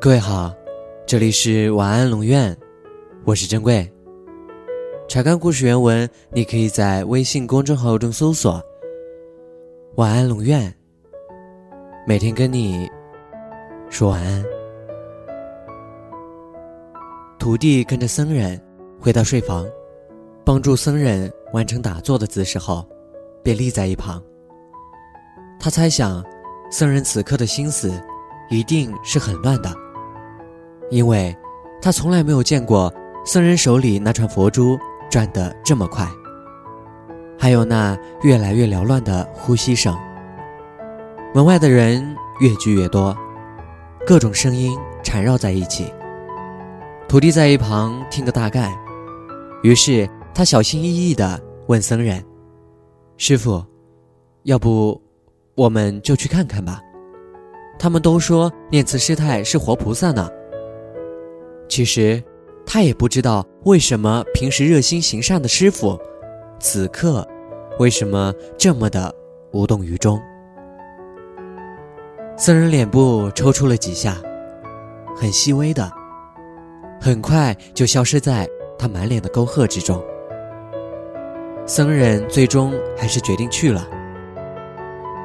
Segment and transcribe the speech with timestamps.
[0.00, 0.54] 各位好，
[1.08, 2.56] 这里是晚安龙院，
[3.24, 3.92] 我是珍贵。
[5.08, 8.62] 查看故事原文，你可以在微信公众号中搜索
[9.98, 10.72] “晚安龙院”，
[12.06, 12.88] 每天跟你
[13.90, 14.44] 说晚安。
[17.36, 18.60] 徒弟跟着僧人
[19.00, 19.66] 回到睡房，
[20.44, 22.88] 帮助僧人完成打坐的姿势后，
[23.42, 24.22] 便立在一旁。
[25.58, 26.24] 他猜想，
[26.70, 28.00] 僧人此刻的心思
[28.48, 29.74] 一定是很乱的，
[30.90, 31.36] 因为
[31.80, 32.92] 他从来没有见过
[33.24, 34.78] 僧人手里那串佛珠
[35.10, 36.08] 转得这么快，
[37.38, 39.96] 还有那越来越缭乱的呼吸声。
[41.34, 43.16] 门外的人越聚越多，
[44.06, 45.92] 各种声音缠绕在一起。
[47.06, 48.72] 徒弟在一旁听个大概，
[49.62, 52.24] 于是他小心翼翼地问僧人
[53.16, 53.64] ：“师傅，
[54.44, 55.00] 要不
[55.54, 56.80] 我们就去看看吧？
[57.78, 60.28] 他们都说念慈师太是活菩萨呢。
[61.68, 62.22] 其实
[62.66, 65.98] 他也不知道为什么平时热心行善的师傅，
[66.58, 67.26] 此刻
[67.78, 69.14] 为什么这么的
[69.52, 70.20] 无动于衷。”
[72.36, 74.16] 僧人脸部抽搐了几下，
[75.16, 75.90] 很细微的。
[77.00, 80.02] 很快就消失在他满脸的沟壑之中。
[81.66, 83.86] 僧人最终还是决定去了。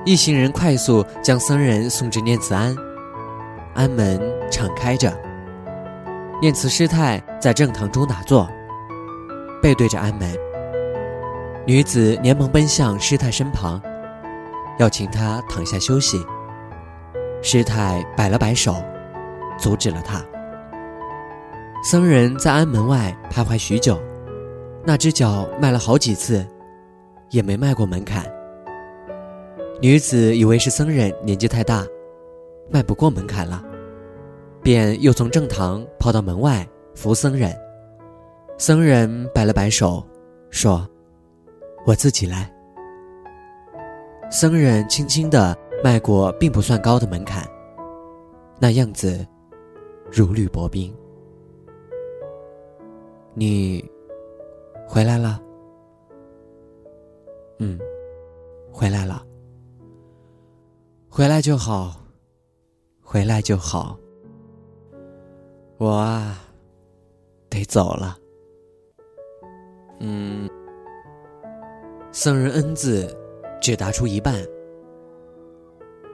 [0.06, 2.76] 一行人快速将僧人送至念慈庵，
[3.76, 4.22] 庵门
[4.52, 5.12] 敞开着。
[6.44, 8.46] 念慈师太在正堂中打坐，
[9.62, 10.30] 背对着庵门。
[11.66, 13.82] 女子连忙奔向师太身旁，
[14.78, 16.22] 要请她躺下休息。
[17.42, 18.76] 师太摆了摆手，
[19.58, 20.22] 阻止了她。
[21.82, 23.98] 僧人在庵门外徘徊许久，
[24.84, 26.46] 那只脚迈了好几次，
[27.30, 28.26] 也没迈过门槛。
[29.80, 31.88] 女子以为是僧人年纪太大，
[32.70, 33.64] 迈不过门槛了，
[34.64, 37.54] 便又从正堂跑到门外扶僧人。
[38.58, 40.04] 僧人摆了摆手，
[40.50, 40.88] 说
[41.86, 42.50] ：“我自己来。”
[44.32, 47.46] 僧人轻轻地迈过并不算高的门槛，
[48.60, 49.26] 那样子
[50.12, 50.96] 如履薄冰。
[53.34, 53.84] 你
[54.88, 55.42] 回来了，
[57.60, 57.80] 嗯，
[58.72, 59.26] 回来了，
[61.10, 61.96] 回来就好，
[63.02, 63.98] 回来就好。
[65.84, 66.42] 我啊，
[67.50, 68.18] 得走了。
[70.00, 70.50] 嗯，
[72.10, 73.14] 僧人恩字
[73.62, 74.42] 只答出一半，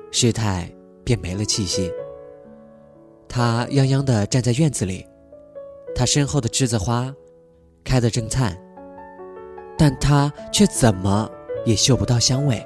[0.09, 0.67] 师太
[1.03, 1.93] 便没了气息。
[3.27, 5.05] 他泱泱的站在院子里。
[5.93, 7.13] 他身后的栀子花
[7.83, 8.57] 开得正灿，
[9.77, 11.29] 但他却怎么
[11.63, 12.65] 也嗅不到香味。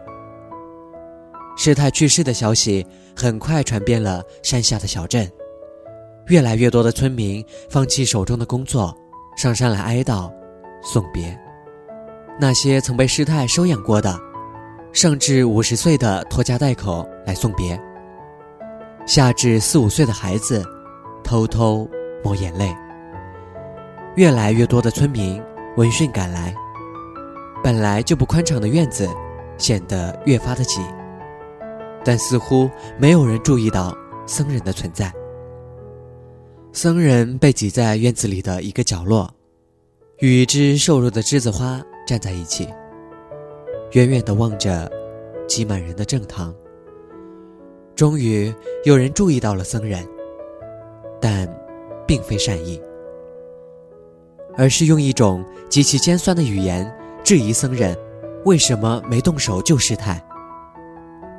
[1.58, 5.30] 师太去世的消息很快传遍了山下的小镇，
[6.28, 8.96] 越来越多的村民放弃手中的工作，
[9.36, 10.32] 上山来哀悼、
[10.82, 11.38] 送别。
[12.40, 14.18] 那些曾被师太收养过的，
[14.92, 17.80] 上至五十岁的拖家带口来送别，
[19.06, 20.64] 下至四五岁的孩子，
[21.24, 21.88] 偷偷
[22.24, 22.76] 抹眼泪。
[24.16, 25.42] 越来越多的村民
[25.76, 26.56] 闻讯赶来，
[27.64, 29.10] 本来就不宽敞的院子
[29.58, 30.82] 显得越发的挤，
[32.04, 33.96] 但似乎没有人注意到
[34.26, 35.12] 僧人的存在。
[36.76, 39.32] 僧人被挤在院子里的一个角落，
[40.18, 42.68] 与一只瘦弱的栀子花站在一起，
[43.92, 44.92] 远远地望着
[45.48, 46.52] 挤满人的正堂。
[47.96, 48.52] 终于
[48.86, 50.04] 有人注意到了僧人，
[51.22, 51.48] 但
[52.08, 52.82] 并非善意。
[54.58, 56.92] 而是用一种极其尖酸的语言
[57.24, 57.96] 质疑僧人
[58.46, 60.20] 为什么没动手救师太。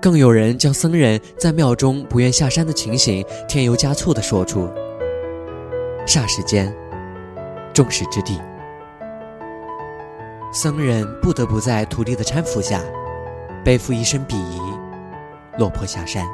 [0.00, 4.70] 更有人将僧人在庙中不愿下山的情形添油加醋地说出。
[6.06, 6.74] 霎时间，
[7.72, 8.40] 众矢之的，
[10.52, 12.80] 僧人不得不在徒弟的搀扶下，
[13.64, 14.60] 背负一身鄙夷，
[15.58, 16.24] 落魄下山。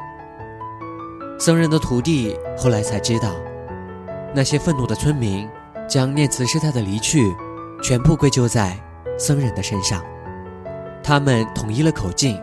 [1.39, 3.35] 僧人的徒弟后来才知道，
[4.35, 5.49] 那些愤怒的村民。
[5.89, 7.35] 将念慈师太的离去，
[7.83, 8.79] 全部归咎在
[9.19, 10.01] 僧人的身上。
[11.03, 12.41] 他们统一了口径，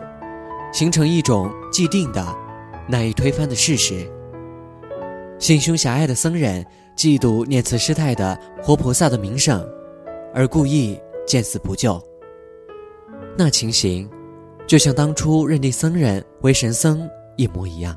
[0.70, 2.22] 形成一种既定的、
[2.86, 4.06] 难以推翻的事实。
[5.38, 6.62] 心胸狭隘的僧人
[6.98, 9.64] 嫉妒念慈师太的活菩萨的名声
[10.34, 12.02] 而故意见死不救。
[13.36, 14.10] 那情形
[14.66, 17.96] 就像当初认定僧人为神僧一模一样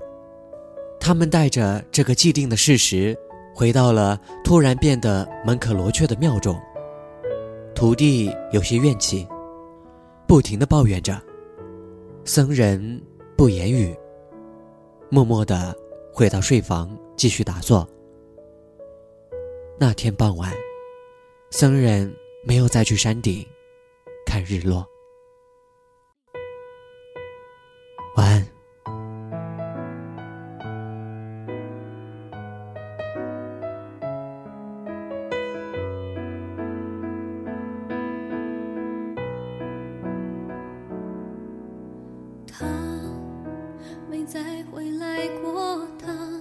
[1.00, 3.18] 他们带着这个既定的事实
[3.56, 6.56] 回到了突然变得门可罗雀的庙中。
[7.74, 9.28] 徒弟有些怨气
[10.28, 11.20] 不停的抱怨着。
[12.24, 13.02] 僧人
[13.36, 13.98] 不言语
[15.10, 15.76] 默默的
[16.14, 17.88] 回到睡房继续打坐。
[19.84, 20.54] 那天傍晚，
[21.50, 23.44] 僧人没有再去山顶
[24.28, 24.88] 看日落。
[28.16, 28.48] 晚安。
[42.48, 42.68] 他
[44.08, 46.40] 没再回来过，他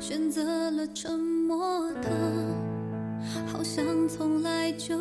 [0.00, 1.31] 选择了沉。
[4.08, 4.96] 从来就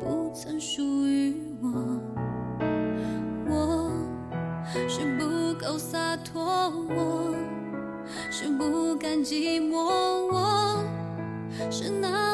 [0.00, 2.26] 不曾属于我。
[3.48, 3.90] 我
[4.88, 6.42] 是不够洒脱
[6.88, 7.34] 我
[8.30, 9.76] 是不甘寂寞
[10.32, 10.84] 我
[11.70, 12.25] 是那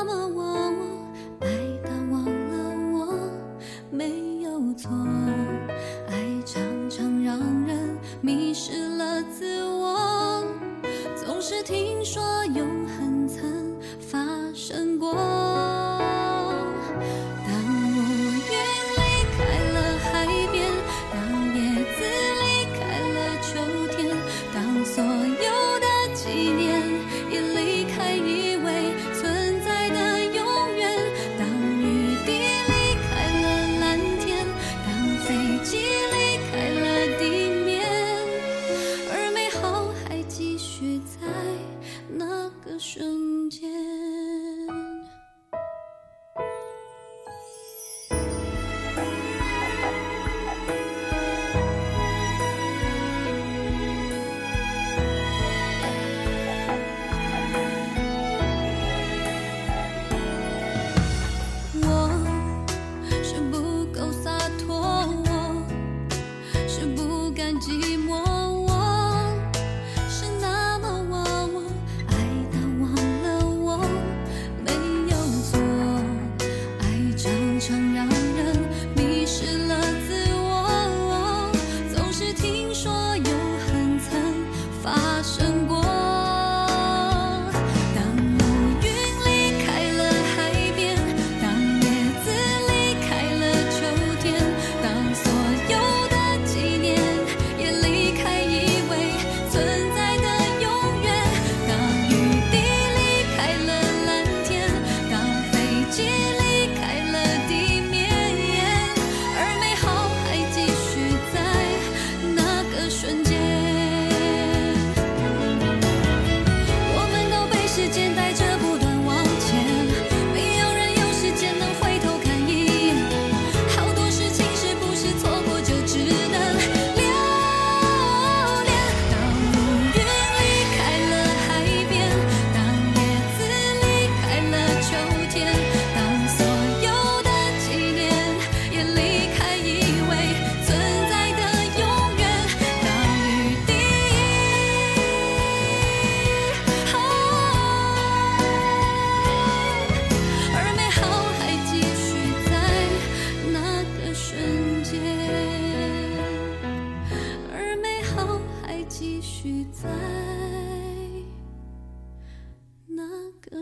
[42.83, 43.32] 瞬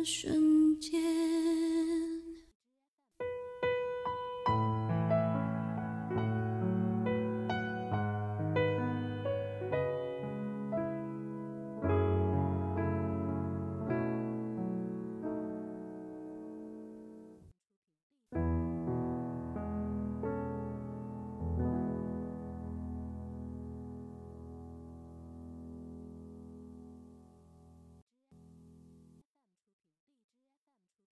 [0.00, 0.50] 的旋